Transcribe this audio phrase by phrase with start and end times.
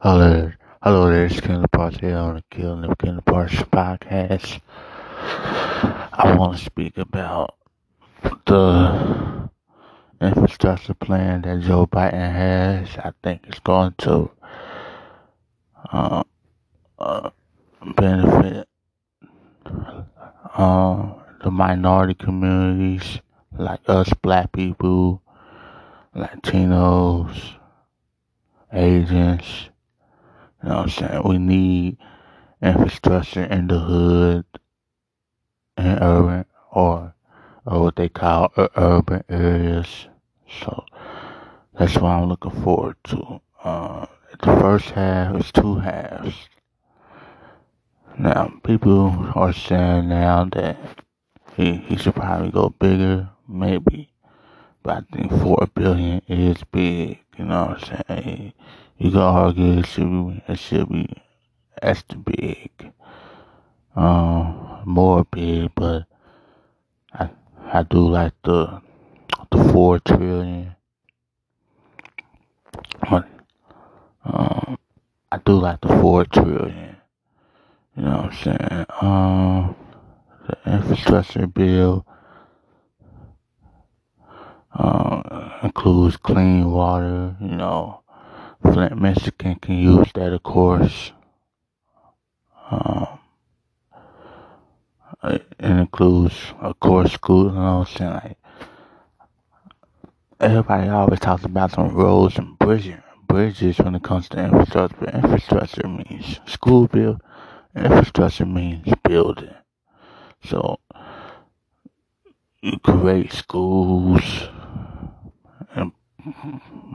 [0.00, 0.50] Hello.
[0.82, 4.60] Hello there, it's Kendall Parks here on Kendall Parks podcast.
[5.20, 7.54] I want to speak about
[8.46, 9.48] the
[10.20, 12.88] infrastructure plan that Joe Biden has.
[12.98, 14.30] I think it's going to
[15.92, 16.24] uh,
[16.98, 17.30] uh,
[17.96, 18.68] benefit
[20.54, 21.12] uh,
[21.44, 23.20] the minority communities
[23.56, 25.22] like us, black people,
[26.16, 27.56] Latinos,
[28.72, 29.68] Asians
[30.62, 31.22] You know what I'm saying?
[31.24, 31.98] We need
[32.62, 34.44] infrastructure in the hood
[35.76, 37.14] and urban or
[37.66, 40.08] or what they call urban areas.
[40.60, 40.84] So
[41.78, 43.40] that's what I'm looking forward to.
[43.62, 44.06] Uh,
[44.40, 46.34] the first half is two halves.
[48.18, 50.76] Now people are saying now that
[51.56, 54.10] he, he should probably go bigger, maybe.
[54.82, 58.52] But I think four billion is big, you know what I'm saying?
[59.02, 61.08] You can argue it should be it should be
[61.82, 62.70] extra big,
[63.96, 66.04] um, more big, but
[67.12, 67.28] I
[67.72, 68.80] I do like the
[69.50, 70.76] the four trillion.
[73.10, 73.26] But,
[74.24, 74.78] um,
[75.32, 76.96] I do like the four trillion.
[77.96, 78.86] You know what I'm saying?
[79.00, 79.76] Um,
[80.46, 82.06] the infrastructure bill
[84.72, 87.34] uh, includes clean water.
[87.40, 88.01] You know,
[88.62, 91.12] Flint, Michigan can use that, of course.
[92.70, 93.18] Um,
[95.24, 97.46] it includes, of course, school.
[97.48, 98.12] You know what I'm saying?
[98.12, 98.38] Like,
[100.40, 102.96] everybody always talks about some roads and bridges,
[103.26, 105.06] bridges when it comes to infrastructure.
[105.06, 107.20] Infrastructure means school build.
[107.76, 109.54] Infrastructure means building.
[110.44, 110.78] So
[112.62, 114.48] you create schools
[115.74, 115.92] and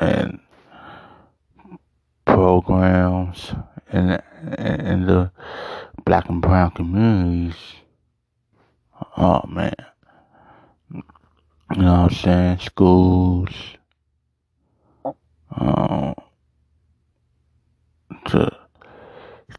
[0.00, 0.40] and
[2.60, 3.52] programs
[3.92, 4.20] in
[4.58, 5.30] in the
[6.04, 7.54] black and brown communities.
[9.16, 9.74] Oh man,
[10.92, 11.02] you
[11.82, 12.58] know what I'm saying?
[12.58, 13.50] Schools,
[15.56, 16.14] um,
[18.26, 18.56] to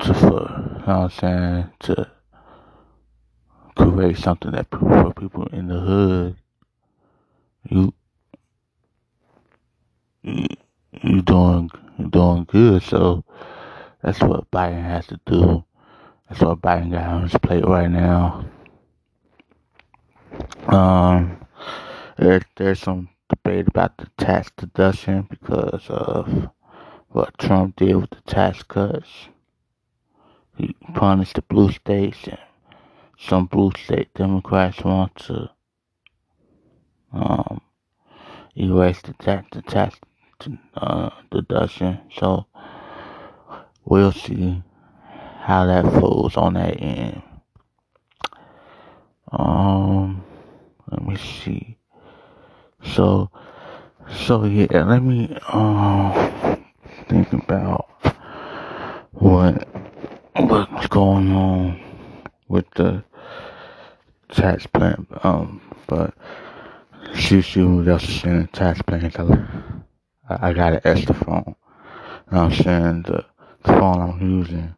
[0.00, 2.10] to for you know what I'm saying to
[3.76, 6.36] create something that for people in the hood.
[7.68, 7.92] You
[10.22, 10.46] you,
[11.02, 11.22] you
[12.10, 13.24] doing good, so
[14.02, 15.64] that's what Biden has to do.
[16.28, 18.44] That's what Biden got on his plate right now.
[20.68, 21.46] Um,
[22.18, 26.50] there, there's some debate about the tax deduction because of
[27.08, 29.08] what Trump did with the tax cuts.
[30.56, 32.38] He punished the blue states, and
[33.18, 35.50] some blue state Democrats want to
[37.12, 37.60] um,
[38.56, 39.96] erase the tax, the tax
[40.74, 42.00] uh, deduction.
[42.18, 42.46] So
[43.84, 44.62] we'll see
[45.40, 47.22] how that falls on that end.
[49.30, 50.24] Um,
[50.90, 51.76] let me see.
[52.82, 53.30] So,
[54.26, 56.64] so yeah, let me um
[57.08, 57.90] think about
[59.12, 59.68] what
[60.36, 61.80] what's going on
[62.48, 63.02] with the
[64.30, 65.06] tax plan.
[65.22, 66.14] Um, but
[67.14, 69.10] she she else is saying tax plan.
[70.28, 71.44] I, I got an extra phone.
[71.46, 73.24] You know what I'm saying the,
[73.64, 74.74] the phone I'm using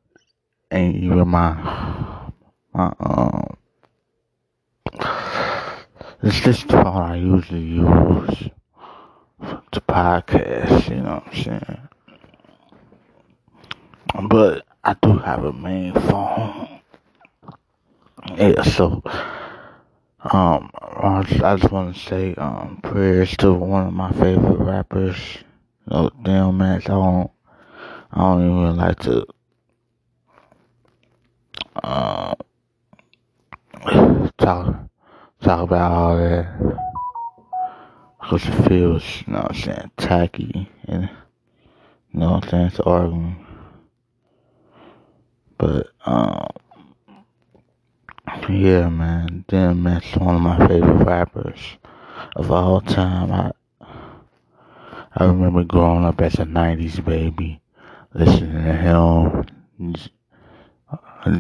[0.71, 2.31] ain't even my
[2.73, 3.57] my um.
[6.23, 8.51] It's just the phone I usually use
[9.73, 10.91] to podcast.
[10.91, 11.89] You know what I'm saying.
[14.29, 16.81] But I do have a main phone.
[18.37, 19.03] Yeah, so
[20.21, 25.17] um, I just, want to say um prayers to one of my favorite rappers.
[25.89, 26.83] You damn DMX.
[26.83, 27.31] I don't,
[28.11, 29.27] I don't even like to
[31.85, 32.35] uh
[34.39, 34.77] talk
[35.41, 36.79] talk about all that
[38.21, 41.03] because it feels, you know what I'm saying, tacky and
[42.13, 43.47] you know what I'm saying, it's arguing.
[45.57, 46.49] But um
[48.49, 51.77] yeah man, DMX one of my favorite rappers
[52.37, 53.33] of all time.
[53.33, 53.53] I
[55.15, 57.61] I remember growing up as a nineties baby,
[58.15, 59.47] listening to him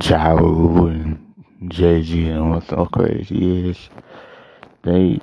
[0.00, 1.34] Ja and
[1.68, 3.88] Jay Z and what's so crazy is
[4.82, 5.20] they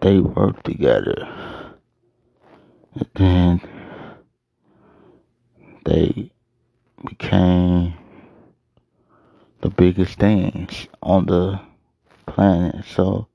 [0.00, 1.28] they work together.
[2.94, 3.60] And then
[5.84, 6.30] they
[7.06, 7.93] became
[9.76, 11.60] biggest things on the
[12.26, 12.84] planet.
[12.86, 13.28] So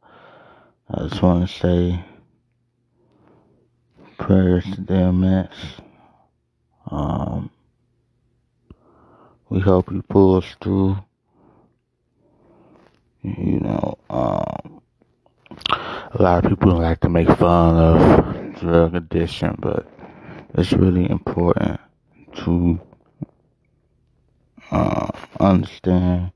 [0.89, 2.03] I just want to say
[4.18, 5.50] prayers to them, DMX
[6.91, 7.50] Um,
[9.50, 10.97] we hope he pulls through.
[13.24, 14.81] You know, um,
[15.69, 19.88] a lot of people like to make fun of drug addiction, but
[20.53, 21.80] it's really important
[22.38, 22.80] to
[24.71, 25.07] uh,
[25.39, 26.31] understand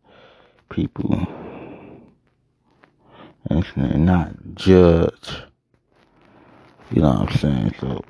[0.70, 1.28] people
[3.50, 5.44] and not judge.
[6.92, 7.76] You know what I'm saying?
[7.80, 8.02] So,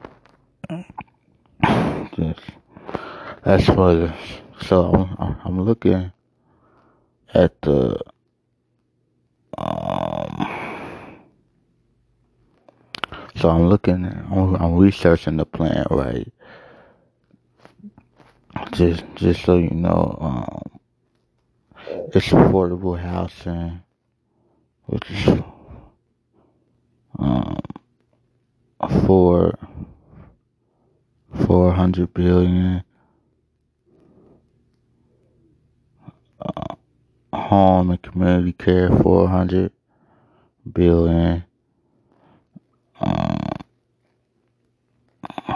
[2.15, 2.39] just
[3.43, 4.13] that's what.
[4.61, 6.11] So I'm, I'm looking
[7.33, 7.99] at the
[9.57, 10.47] um.
[13.37, 14.05] So I'm looking.
[14.05, 16.31] I'm, I'm researching the plant right?
[18.73, 20.79] Just, just so you know, um,
[22.13, 23.81] it's affordable housing,
[24.85, 25.27] which is
[27.19, 27.59] um,
[29.05, 29.57] for
[31.45, 32.83] four hundred billion.
[36.41, 36.75] Uh,
[37.33, 39.71] home and community care, four hundred
[40.73, 41.43] billion.
[42.99, 43.42] Um,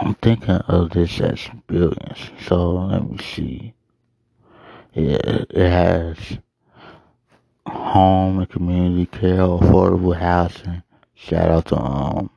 [0.08, 2.30] I'm thinking of this as billions.
[2.46, 3.74] So let me see.
[4.94, 6.38] It, it has
[7.66, 10.82] home and community care, affordable housing.
[11.14, 12.30] Shout out to um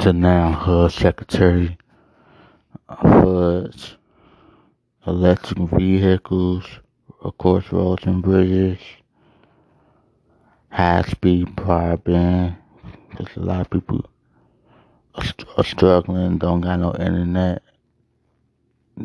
[0.00, 1.78] to now her secretary
[2.88, 3.96] Fudge,
[5.06, 6.64] electric vehicles,
[7.22, 8.80] of course roads and bridges,
[10.72, 12.56] high speed broadband.
[13.16, 14.10] There's a lot of people
[15.14, 17.62] are struggling, don't got no internet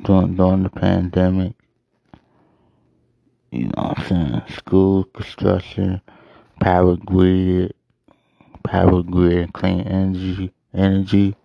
[0.04, 1.54] during during the pandemic.
[3.52, 4.42] You know what I'm saying?
[4.56, 6.02] School construction,
[6.60, 7.74] power grid,
[8.64, 11.36] power grid, clean energy, energy,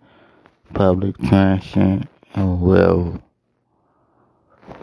[0.73, 3.21] public transit, and well,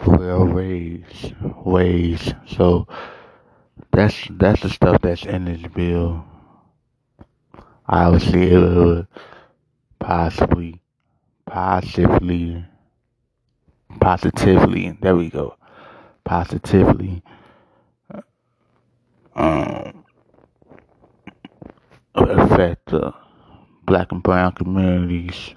[0.07, 1.35] well raised
[1.65, 2.35] ways.
[2.47, 2.89] So
[3.93, 6.25] that's that's the stuff that's in this bill.
[7.89, 9.07] Obviously, it would
[10.03, 10.83] possibly,
[11.47, 12.65] positively,
[14.01, 14.99] positively.
[15.01, 15.57] There we go.
[16.25, 17.23] Positively.
[19.35, 20.05] Um,
[22.15, 23.15] affect the
[23.85, 25.55] black and brown communities.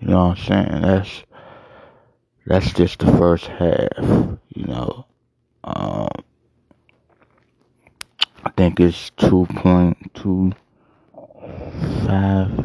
[0.00, 0.82] You know what I'm saying?
[0.82, 1.22] That's
[2.46, 4.38] that's just the first half.
[4.54, 5.06] You know,
[5.64, 6.08] um,
[8.44, 10.52] I think it's two point two
[12.06, 12.57] five.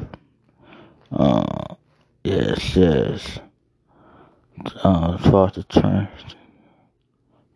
[1.14, 1.76] Uh,
[2.24, 3.40] it says
[4.84, 6.36] uh, as far as the trans.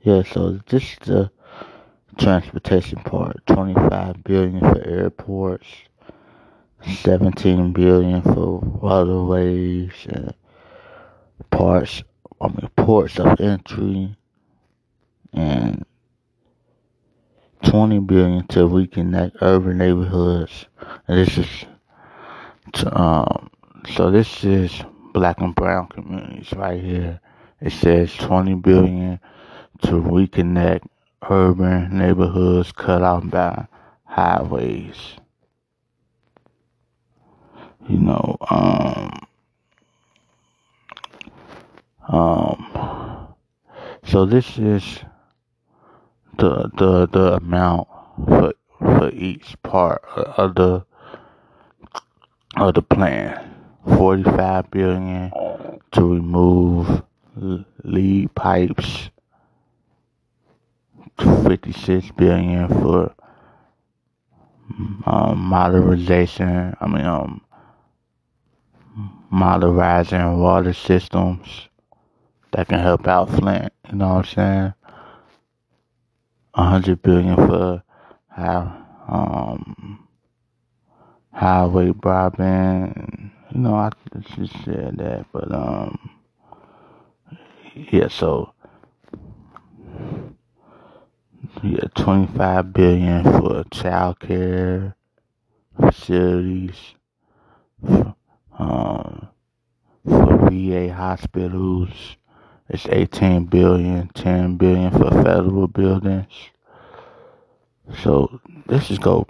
[0.01, 1.31] Yeah, so this is the
[2.17, 3.45] transportation part.
[3.45, 5.67] Twenty five billion for airports
[6.85, 10.33] 17 billion for waterways and
[11.49, 12.03] parts,
[12.39, 14.15] I mean, ports of entry,
[15.33, 15.85] and
[17.63, 20.67] 20 billion to reconnect urban neighborhoods.
[21.07, 21.65] And this is,
[22.73, 23.46] to, um,
[23.93, 27.19] so this is black and brown communities right here.
[27.61, 29.19] It says 20 billion
[29.83, 30.87] to reconnect
[31.29, 33.67] urban neighborhoods cut off by
[34.05, 35.17] highways
[37.87, 39.19] you know, um,
[42.09, 43.27] um,
[44.03, 44.99] so this is
[46.37, 47.87] the the the amount
[48.25, 50.85] for for each part of the
[52.57, 53.56] of the plan.
[53.87, 55.31] Forty five billion
[55.91, 57.03] to remove
[57.83, 59.09] lead pipes.
[61.17, 63.13] Fifty six billion for
[65.05, 66.75] um, modernization.
[66.79, 67.41] I mean, um,
[69.29, 71.69] modernizing water systems
[72.51, 73.73] that can help out Flint.
[73.89, 74.73] You know what I'm saying?
[76.53, 77.83] A hundred billion for
[78.29, 80.07] how um
[81.31, 83.31] highway broadband.
[83.53, 83.91] Know, I
[84.35, 86.11] just said that, but um,
[87.75, 88.07] yeah.
[88.09, 88.53] So
[91.63, 94.95] yeah, twenty five billion for child care
[95.79, 96.75] facilities.
[98.59, 99.29] Um,
[100.05, 102.17] for VA hospitals,
[102.69, 106.33] it's 18 billion, 10 billion for federal buildings.
[108.03, 109.27] So this is go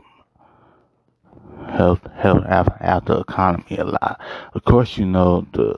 [1.78, 4.22] help help out, out the economy a lot.
[4.54, 5.76] Of course, you know the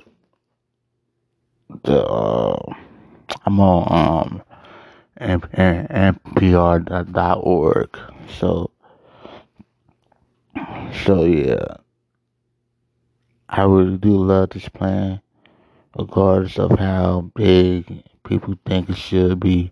[1.84, 2.74] the uh,
[3.46, 4.44] I'm on um
[6.36, 8.00] npr.org.
[8.40, 8.72] So
[11.06, 11.78] so yeah.
[13.50, 15.22] I really do love this plan.
[15.98, 19.72] regardless of how big people think it should be.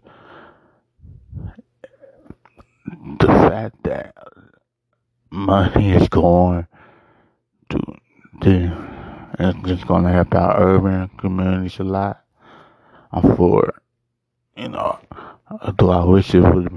[3.19, 4.15] The fact that
[5.38, 6.65] money is going
[7.70, 7.79] to,
[8.41, 8.88] to
[9.39, 12.24] it's just to help out urban communities a lot.
[13.12, 13.75] I'm for it.
[14.62, 15.00] You know,
[15.77, 16.67] do I wish it was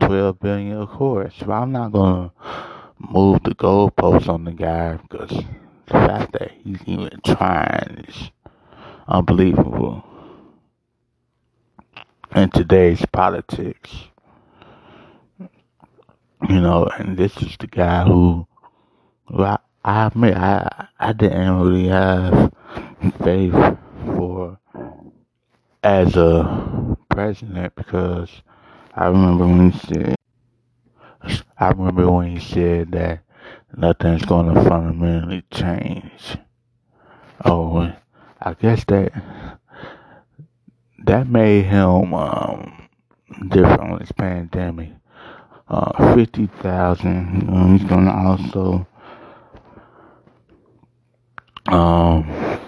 [0.00, 0.76] 12 billion?
[0.76, 1.34] Of course.
[1.38, 2.32] But I'm not to
[2.98, 5.30] move the goalposts on the guy because
[5.86, 8.30] the fact that he's even trying is
[9.08, 10.04] unbelievable
[12.36, 14.09] in today's politics.
[16.48, 18.46] You know, and this is the guy who,
[19.28, 22.52] well, I, I admit, I, I didn't really have
[23.22, 23.54] faith
[24.06, 24.58] for
[25.82, 28.30] as a president because
[28.94, 30.16] I remember when he said,
[31.58, 33.22] I remember when he said that
[33.76, 36.36] nothing's going to fundamentally change.
[37.44, 37.92] Oh,
[38.40, 39.12] I guess that
[41.04, 42.88] that made him um,
[43.48, 44.90] different on this pandemic.
[45.70, 47.48] Uh, fifty thousand.
[47.48, 48.84] Um, he's gonna also
[51.68, 52.58] um,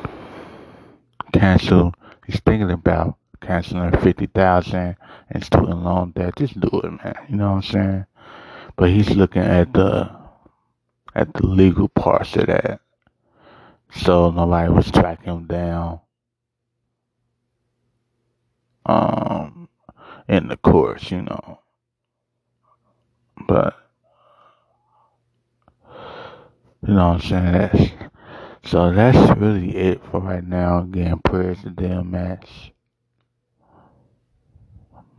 [1.33, 1.93] cancel.
[2.29, 4.95] He's thinking about canceling fifty thousand
[5.31, 6.37] and student loan debt.
[6.37, 7.17] Just do it, man.
[7.29, 8.07] You know what I'm saying?
[8.77, 10.09] But he's looking at the
[11.17, 12.81] at the legal parts of that,
[13.91, 15.99] so nobody was tracking him down.
[18.87, 19.69] Um,
[20.29, 21.62] in the courts, you know.
[23.53, 23.77] But
[26.89, 27.53] you know what I'm saying?
[27.53, 27.91] That's
[28.65, 30.79] so that's really it for right now.
[30.79, 32.49] Again, prayers to DMX.
[32.49, 32.71] You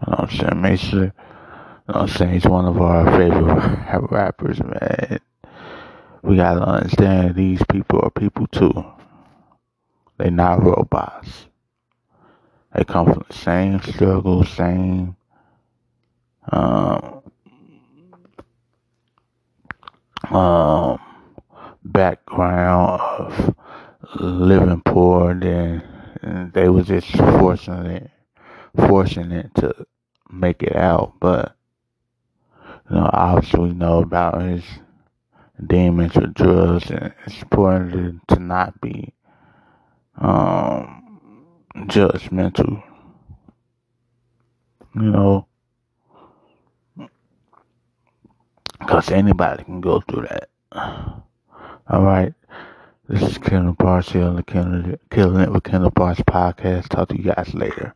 [0.07, 0.61] know what I'm saying?
[0.63, 1.11] Make sure you
[1.89, 5.19] know what I'm saying he's one of our favorite rappers, man.
[6.23, 8.83] We gotta understand these people are people too.
[10.17, 11.45] They not robots.
[12.73, 15.17] They come from the same struggle, same
[16.51, 17.22] um,
[20.35, 20.99] um,
[21.83, 23.55] background of
[24.19, 28.11] living poor, then they were just fortunate,
[28.75, 29.85] fortunate to
[30.31, 31.13] make it out.
[31.19, 31.55] But
[32.89, 34.63] you know, obviously, know about his
[35.65, 39.13] demons with drugs, and it's important to, to not be
[40.17, 41.47] um,
[41.87, 42.83] judgmental.
[44.95, 45.47] You know,
[48.85, 50.49] because anybody can go through that.
[51.89, 52.33] All right.
[53.07, 56.89] This is Kendall Parks here on the Kendall, Killing It with Kendall Parks podcast.
[56.89, 57.93] Talk to you guys later.